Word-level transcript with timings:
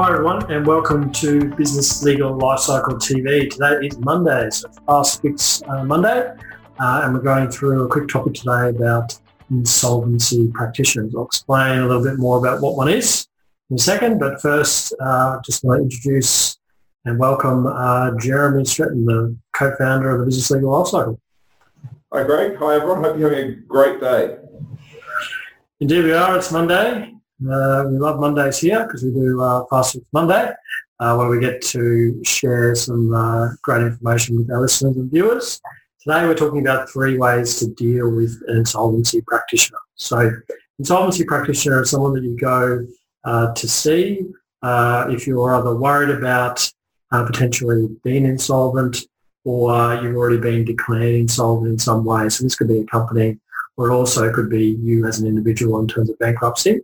Hi 0.00 0.12
everyone 0.12 0.50
and 0.50 0.66
welcome 0.66 1.12
to 1.12 1.54
Business 1.56 2.02
Legal 2.02 2.32
Lifecycle 2.32 2.94
TV. 2.94 3.50
Today 3.50 3.86
is 3.86 3.98
Monday, 3.98 4.48
so 4.48 4.70
Fast 4.86 5.20
Fix 5.20 5.62
uh, 5.68 5.84
Monday, 5.84 6.32
uh, 6.80 7.02
and 7.04 7.12
we're 7.12 7.20
going 7.20 7.50
through 7.50 7.84
a 7.84 7.86
quick 7.86 8.08
topic 8.08 8.32
today 8.32 8.70
about 8.70 9.20
insolvency 9.50 10.50
practitioners. 10.54 11.14
I'll 11.14 11.26
explain 11.26 11.80
a 11.80 11.86
little 11.86 12.02
bit 12.02 12.18
more 12.18 12.38
about 12.38 12.62
what 12.62 12.78
one 12.78 12.88
is 12.88 13.28
in 13.68 13.76
a 13.76 13.78
second, 13.78 14.18
but 14.18 14.40
first 14.40 14.94
uh, 15.00 15.38
just 15.44 15.62
want 15.64 15.80
to 15.80 15.82
introduce 15.82 16.58
and 17.04 17.18
welcome 17.18 17.66
uh, 17.66 18.12
Jeremy 18.18 18.62
Streten, 18.62 19.04
the 19.04 19.36
co-founder 19.52 20.12
of 20.12 20.20
the 20.20 20.24
Business 20.24 20.50
Legal 20.50 20.70
Lifecycle. 20.70 21.18
Hi 22.10 22.24
Craig, 22.24 22.56
hi 22.56 22.76
everyone, 22.76 23.04
hope 23.04 23.18
you're 23.18 23.34
having 23.34 23.50
a 23.50 23.54
great 23.68 24.00
day. 24.00 24.38
Indeed 25.78 26.04
we 26.04 26.12
are, 26.14 26.38
it's 26.38 26.50
Monday 26.50 27.19
uh, 27.48 27.84
we 27.88 27.98
love 27.98 28.20
Mondays 28.20 28.58
here 28.58 28.84
because 28.84 29.02
we 29.02 29.10
do 29.12 29.40
uh, 29.40 29.64
Fast 29.70 29.94
Fix 29.94 30.04
Monday, 30.12 30.52
uh, 30.98 31.14
where 31.16 31.28
we 31.28 31.40
get 31.40 31.62
to 31.62 32.22
share 32.24 32.74
some 32.74 33.14
uh, 33.14 33.48
great 33.62 33.82
information 33.82 34.36
with 34.36 34.50
our 34.50 34.60
listeners 34.60 34.96
and 34.96 35.10
viewers. 35.10 35.60
Today 36.02 36.24
we're 36.24 36.34
talking 36.34 36.60
about 36.60 36.90
three 36.90 37.16
ways 37.16 37.58
to 37.60 37.68
deal 37.68 38.10
with 38.10 38.42
an 38.48 38.58
insolvency 38.58 39.22
practitioner. 39.26 39.78
So 39.94 40.30
insolvency 40.78 41.24
practitioner 41.24 41.82
is 41.82 41.90
someone 41.90 42.14
that 42.14 42.24
you 42.24 42.36
go 42.36 42.86
uh, 43.24 43.54
to 43.54 43.68
see 43.68 44.26
uh, 44.62 45.06
if 45.10 45.26
you're 45.26 45.54
either 45.54 45.74
worried 45.74 46.10
about 46.10 46.70
potentially 47.10 47.88
being 48.04 48.24
insolvent 48.24 48.98
or 49.44 49.94
you've 49.94 50.16
already 50.16 50.38
been 50.38 50.64
declared 50.64 51.14
insolvent 51.14 51.72
in 51.72 51.78
some 51.78 52.04
way. 52.04 52.28
So 52.28 52.44
this 52.44 52.54
could 52.54 52.68
be 52.68 52.80
a 52.80 52.84
company 52.84 53.38
or 53.76 53.90
it 53.90 53.94
also 53.94 54.32
could 54.32 54.50
be 54.50 54.78
you 54.80 55.06
as 55.06 55.20
an 55.20 55.26
individual 55.26 55.80
in 55.80 55.88
terms 55.88 56.10
of 56.10 56.18
bankruptcy 56.18 56.80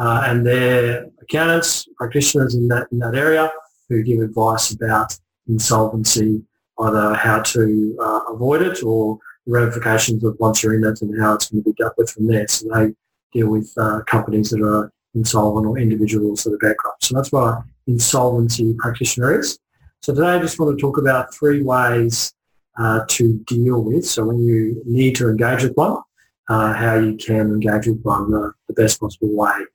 uh, 0.00 0.22
and 0.26 0.46
they're 0.46 1.06
accountants, 1.20 1.86
practitioners 1.98 2.54
in 2.54 2.66
that, 2.68 2.86
in 2.90 2.98
that 2.98 3.14
area 3.14 3.52
who 3.88 4.02
give 4.02 4.20
advice 4.20 4.70
about 4.70 5.14
insolvency, 5.46 6.42
either 6.78 7.14
how 7.14 7.40
to 7.42 7.96
uh, 8.00 8.20
avoid 8.32 8.62
it 8.62 8.82
or 8.82 9.18
the 9.46 9.52
ramifications 9.52 10.24
of 10.24 10.36
once 10.40 10.62
you're 10.62 10.74
in 10.74 10.84
it 10.84 11.02
and 11.02 11.20
how 11.20 11.34
it's 11.34 11.50
going 11.50 11.62
to 11.62 11.70
be 11.70 11.74
dealt 11.74 11.92
with 11.98 12.08
from 12.10 12.26
there. 12.28 12.48
So 12.48 12.68
they 12.72 12.94
deal 13.34 13.48
with 13.48 13.70
uh, 13.76 14.00
companies 14.06 14.48
that 14.50 14.62
are 14.62 14.90
insolvent 15.14 15.66
or 15.66 15.78
individuals 15.78 16.44
that 16.44 16.54
are 16.54 16.58
bankrupt. 16.58 17.04
So 17.04 17.16
that's 17.16 17.30
what 17.30 17.62
insolvency 17.86 18.74
practitioner 18.78 19.38
is. 19.38 19.58
So 20.00 20.14
today 20.14 20.28
I 20.28 20.38
just 20.38 20.58
want 20.58 20.78
to 20.78 20.80
talk 20.80 20.96
about 20.96 21.34
three 21.34 21.62
ways 21.62 22.32
uh, 22.78 23.00
to 23.06 23.38
deal 23.46 23.82
with. 23.82 24.06
So 24.06 24.24
when 24.24 24.38
you 24.38 24.82
need 24.86 25.14
to 25.16 25.28
engage 25.28 25.62
with 25.62 25.76
one, 25.76 26.00
uh, 26.48 26.72
how 26.72 26.94
you 26.94 27.18
can 27.18 27.52
engage 27.52 27.86
with 27.86 28.00
one 28.02 28.30
the, 28.30 28.54
the 28.66 28.72
best 28.72 28.98
possible 28.98 29.36
way 29.36 29.66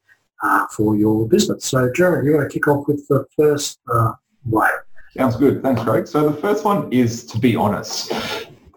uh, 0.44 0.66
for 0.68 0.96
your 0.96 1.28
business. 1.28 1.66
So, 1.66 1.92
Jeremy, 1.94 2.28
you 2.28 2.36
want 2.36 2.50
to 2.50 2.54
kick 2.54 2.68
off 2.68 2.88
with 2.88 3.08
the 3.08 3.26
first 3.38 3.80
uh, 3.92 4.14
way? 4.46 4.70
Sounds 5.18 5.38
good. 5.38 5.64
Thanks, 5.64 5.82
Craig. 5.82 6.08
So 6.08 6.30
the 6.30 6.36
first 6.36 6.66
one 6.66 6.92
is 6.92 7.26
to 7.28 7.40
be 7.40 7.56
honest. 7.56 8.12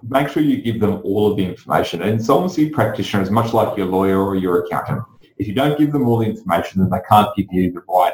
Make 0.09 0.29
sure 0.29 0.43
you 0.43 0.63
give 0.63 0.79
them 0.79 1.01
all 1.03 1.29
of 1.29 1.37
the 1.37 1.45
information. 1.45 2.01
An 2.03 2.11
insolvency 2.11 2.71
practitioner 2.71 3.25
is 3.25 3.31
much 3.31 3.53
like 3.53 3.77
your 3.77 3.87
lawyer 3.87 4.25
or 4.25 4.37
your 4.37 4.65
accountant. 4.65 5.03
If 5.39 5.49
you 5.49 5.55
don't 5.55 5.77
give 5.77 5.93
them 5.93 6.07
all 6.07 6.19
the 6.19 6.27
information, 6.27 6.81
then 6.81 6.91
they 6.91 7.01
can't 7.09 7.35
give 7.37 7.47
you 7.51 7.73
the 7.73 7.83
right 7.89 8.13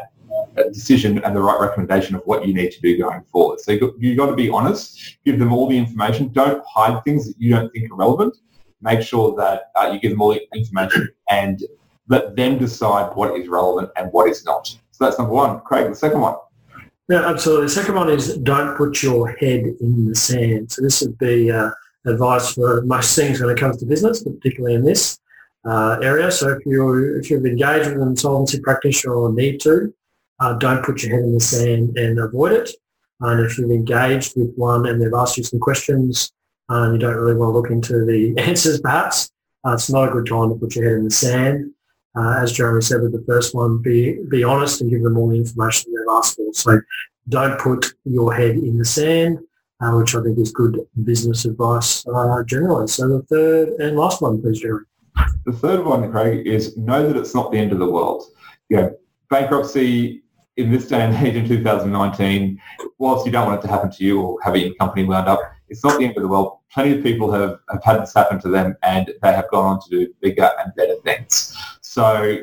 uh, 0.57 0.63
decision 0.73 1.23
and 1.23 1.37
the 1.37 1.43
right 1.43 1.61
recommendation 1.61 2.17
of 2.17 2.23
what 2.25 2.47
you 2.47 2.55
need 2.55 2.71
to 2.73 2.81
do 2.81 2.97
going 2.97 3.23
forward. 3.25 3.61
So 3.61 3.73
you've 3.73 4.17
got, 4.17 4.27
to 4.27 4.35
be 4.35 4.49
honest, 4.49 5.19
give 5.27 5.39
them 5.39 5.53
all 5.53 5.69
the 5.69 5.77
information. 5.77 6.29
Don't 6.33 6.65
hide 6.67 7.05
things 7.05 7.27
that 7.27 7.35
you 7.39 7.51
don't 7.55 7.71
think 7.73 7.91
are 7.91 7.97
relevant. 7.97 8.37
Make 8.81 9.03
sure 9.03 9.35
that 9.37 9.65
uh, 9.75 9.91
you 9.93 10.01
give 10.01 10.13
them 10.13 10.23
all 10.23 10.33
the 10.33 10.41
information 10.55 11.11
and 11.29 11.63
let 12.09 12.37
them 12.37 12.59
decide 12.59 13.15
what 13.15 13.39
is 13.39 13.49
relevant 13.49 13.91
and 13.97 14.13
what 14.13 14.29
is 14.29 14.45
not. 14.45 14.67
So 14.91 15.05
that's 15.05 15.19
number 15.19 15.33
one. 15.33 15.61
Craig, 15.61 15.89
the 15.89 15.95
second 15.95 16.21
one. 16.21 16.37
Yeah, 17.09 17.29
absolutely. 17.29 17.67
The 17.67 17.73
second 17.73 17.95
one 17.97 18.09
is 18.09 18.37
don't 18.39 18.77
put 18.77 19.03
your 19.03 19.29
head 19.29 19.65
in 19.81 20.09
the 20.09 20.15
sand. 20.15 20.73
So 20.73 20.83
this 20.83 21.03
would 21.03 21.19
be 21.19 21.51
uh, 21.51 21.71
advice 22.07 22.53
for 22.53 22.83
most 22.83 23.15
things 23.15 23.41
when 23.41 23.51
it 23.51 23.59
comes 23.59 23.79
to 23.79 23.87
business, 23.87 24.23
particularly 24.23 24.75
in 24.75 24.85
this 24.85 25.19
uh, 25.67 25.99
area. 26.03 26.31
So 26.31 26.51
if 26.51 26.65
you 26.65 27.19
if 27.19 27.31
you've 27.31 27.45
engaged 27.45 27.91
with 27.91 28.01
an 28.01 28.09
insolvency 28.09 28.61
practitioner 28.61 29.15
or 29.15 29.33
need 29.33 29.61
to, 29.61 29.93
uh, 30.41 30.55
don't 30.55 30.85
put 30.85 31.03
your 31.03 31.15
head 31.15 31.25
in 31.25 31.35
the 31.35 31.41
sand 31.41 31.97
and 31.99 32.19
avoid 32.19 32.53
it. 32.53 32.71
And 33.21 33.45
if 33.45 33.59
you've 33.59 33.71
engaged 33.71 34.35
with 34.37 34.55
one 34.57 34.87
and 34.87 35.01
they've 35.01 35.15
asked 35.15 35.37
you 35.37 35.45
some 35.45 35.61
questions 35.61 36.33
uh, 36.71 36.83
and 36.83 36.95
you 36.95 36.99
don't 36.99 37.17
really 37.17 37.37
want 37.37 37.53
to 37.53 37.59
look 37.59 37.71
into 37.71 38.05
the 38.05 38.35
answers, 38.39 38.81
perhaps 38.81 39.31
uh, 39.67 39.73
it's 39.73 39.91
not 39.91 40.09
a 40.09 40.13
good 40.13 40.27
time 40.27 40.51
to 40.51 40.55
put 40.55 40.75
your 40.75 40.85
head 40.85 40.99
in 40.99 41.05
the 41.05 41.11
sand 41.11 41.74
uh, 42.17 42.39
as 42.41 42.53
Jeremy 42.53 42.81
said 42.81 43.03
with 43.03 43.13
the 43.13 43.25
first 43.27 43.55
one, 43.55 43.79
be 43.79 44.19
be 44.29 44.45
honest 44.45 44.81
and 44.81 44.91
give 44.91 45.03
them 45.03 45.17
all 45.17 45.29
the 45.29 45.37
information 45.37 45.93
they've 45.93 46.15
asked 46.15 46.37
for. 46.37 46.53
So 46.53 46.81
don't 47.29 47.59
put 47.59 47.95
your 48.05 48.33
head 48.35 48.57
in 48.57 48.79
the 48.79 48.85
sand, 48.85 49.41
uh, 49.81 49.93
which 49.93 50.15
I 50.15 50.23
think 50.23 50.39
is 50.39 50.53
good 50.53 50.79
business 51.03 51.45
advice 51.45 52.07
uh, 52.07 52.43
generally. 52.45 52.87
So 52.87 53.09
the 53.09 53.23
third 53.23 53.69
and 53.81 53.97
last 53.97 54.23
one, 54.23 54.41
please, 54.41 54.61
Jeremy. 54.61 54.85
The 55.45 55.53
third 55.53 55.85
one, 55.85 56.11
Craig, 56.11 56.47
is 56.47 56.77
know 56.77 57.07
that 57.07 57.17
it's 57.17 57.35
not 57.35 57.53
the 57.53 57.59
end 57.59 57.73
of 57.73 57.79
the 57.79 57.91
world. 57.91 58.25
You 58.69 58.77
know, 58.77 58.97
bankruptcy 59.31 60.23
in 60.57 60.71
this 60.71 60.89
day 60.89 61.01
and 61.01 61.15
age 61.27 61.35
in 61.35 61.49
2019, 61.49 62.61
whilst 62.99 63.27
you 63.27 63.33
don't 63.33 63.47
want 63.47 63.59
it 63.59 63.67
to 63.67 63.73
happen 63.73 63.91
to 63.91 64.05
you 64.05 64.21
or 64.21 64.39
have 64.43 64.57
your 64.57 64.73
company 64.75 65.05
wound 65.05 65.29
up, 65.29 65.41
it's 65.69 65.83
not 65.83 65.99
the 65.99 66.05
end 66.05 66.17
of 66.17 66.23
the 66.23 66.29
world. 66.29 66.59
Plenty 66.73 66.99
of 66.99 67.03
people 67.03 67.31
have, 67.33 67.59
have 67.71 67.83
had 67.83 68.03
this 68.03 68.15
happen 68.15 68.41
to 68.41 68.49
them 68.49 68.77
and 68.83 69.13
they 69.23 69.33
have 69.33 69.51
gone 69.51 69.67
on 69.67 69.81
to 69.81 69.91
do 69.91 70.15
bigger 70.21 70.51
and 70.61 70.75
better 70.77 70.95
things. 71.05 71.57
So, 71.95 72.39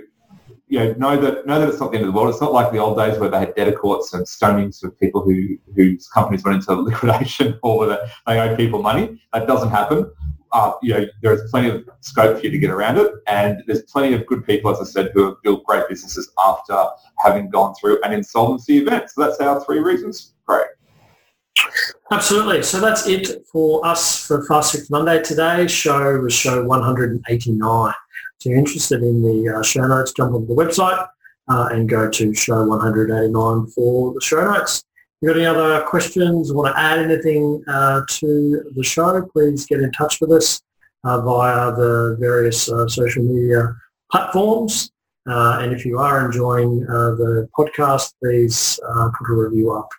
you 0.70 0.80
know, 0.80 0.94
know 0.94 1.18
that 1.20 1.46
know 1.46 1.60
that 1.60 1.68
it's 1.68 1.82
not 1.82 1.92
the 1.92 1.98
end 1.98 2.08
of 2.08 2.14
the 2.14 2.18
world. 2.18 2.30
It's 2.34 2.40
not 2.40 2.54
like 2.54 2.72
the 2.72 2.78
old 2.78 2.98
days 2.98 3.20
where 3.20 3.30
they 3.30 3.40
had 3.40 3.54
debtor 3.54 3.74
courts 3.74 4.14
and 4.14 4.26
stonings 4.26 4.82
of 4.82 4.98
people 4.98 5.22
who 5.22 5.58
whose 5.76 6.08
companies 6.08 6.46
went 6.46 6.56
into 6.56 6.74
liquidation 6.90 7.60
or 7.62 7.86
that 7.88 8.00
they 8.26 8.40
owe 8.40 8.56
people 8.56 8.82
money. 8.82 9.22
That 9.34 9.48
doesn't 9.48 9.68
happen. 9.70 10.10
Uh, 10.54 10.72
you 10.82 10.94
know, 10.94 11.06
there 11.22 11.34
is 11.34 11.42
plenty 11.52 11.70
of 11.70 11.84
scope 12.00 12.38
for 12.38 12.46
you 12.46 12.50
to 12.50 12.58
get 12.60 12.70
around 12.70 12.98
it, 12.98 13.12
and 13.28 13.62
there's 13.68 13.82
plenty 13.92 14.14
of 14.14 14.26
good 14.26 14.46
people, 14.46 14.72
as 14.72 14.80
I 14.80 14.86
said, 14.90 15.12
who 15.14 15.26
have 15.26 15.36
built 15.44 15.66
great 15.66 15.90
businesses 15.90 16.32
after 16.48 16.86
having 17.18 17.50
gone 17.50 17.76
through 17.76 18.02
an 18.04 18.14
insolvency 18.14 18.78
event. 18.78 19.10
So 19.10 19.20
that's 19.26 19.42
our 19.42 19.62
three 19.66 19.80
reasons. 19.80 20.34
Great. 20.46 20.68
Absolutely. 22.10 22.64
So 22.64 22.80
that's 22.80 23.06
it 23.06 23.46
for 23.52 23.86
us 23.86 24.26
for 24.26 24.46
Fast 24.46 24.72
Fix 24.72 24.90
Monday 24.90 25.22
today. 25.22 25.68
Show 25.68 26.20
was 26.20 26.32
show 26.34 26.64
189. 26.64 27.94
So 28.42 28.50
you're 28.50 28.58
interested 28.58 29.04
in 29.04 29.22
the 29.22 29.56
uh, 29.56 29.62
show 29.62 29.86
notes, 29.86 30.14
jump 30.14 30.34
onto 30.34 30.48
the 30.48 30.56
website 30.56 31.08
uh, 31.48 31.70
and 31.72 31.88
go 31.88 32.10
to 32.10 32.34
show 32.34 32.66
189 32.66 33.68
for 33.68 34.16
the 34.16 34.20
show 34.20 34.52
notes. 34.52 34.80
If 34.80 35.28
you've 35.28 35.36
got 35.36 35.38
any 35.38 35.46
other 35.46 35.84
questions, 35.84 36.52
want 36.52 36.76
to 36.76 36.82
add 36.82 36.98
anything 36.98 37.64
uh, 37.68 38.02
to 38.08 38.64
the 38.76 38.84
show, 38.84 39.22
please 39.32 39.68
get 39.68 39.82
in 39.82 39.92
touch 39.92 40.20
with 40.20 40.32
us 40.32 40.60
uh, 41.04 41.22
via 41.22 41.72
the 41.76 42.18
various 42.20 42.68
uh, 42.68 42.88
social 42.88 43.24
media 43.24 43.76
platforms. 44.12 44.92
Uh, 45.30 45.60
and 45.62 45.72
if 45.72 45.86
you 45.86 46.00
are 46.00 46.26
enjoying 46.26 46.80
the 46.80 47.48
podcast, 47.56 48.12
please 48.24 48.80
put 49.20 49.30
a 49.30 49.36
review 49.36 49.72
up 49.72 49.90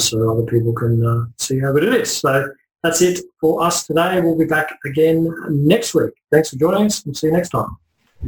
so 0.00 0.32
other 0.32 0.42
people 0.50 0.72
can 0.72 1.32
see 1.38 1.60
how 1.60 1.70
good 1.70 1.84
it 1.84 1.94
is. 1.94 2.16
So 2.16 2.50
that's 2.82 3.02
it 3.02 3.20
for 3.40 3.62
us 3.62 3.86
today. 3.86 4.20
We'll 4.20 4.38
be 4.38 4.44
back 4.44 4.76
again 4.84 5.34
next 5.50 5.94
week. 5.94 6.12
Thanks 6.30 6.50
for 6.50 6.56
joining 6.56 6.86
us. 6.86 7.04
We'll 7.04 7.14
see 7.14 7.28
you 7.28 7.32
next 7.32 7.50
time. 7.50 7.76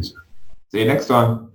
See 0.00 0.80
you 0.80 0.84
next 0.84 1.06
time. 1.06 1.49